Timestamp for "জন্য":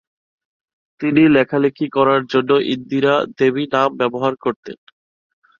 2.25-2.51